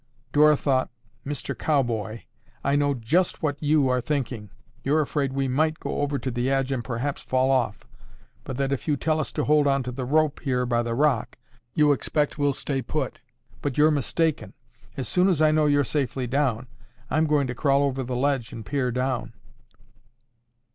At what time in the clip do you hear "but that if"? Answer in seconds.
8.43-8.87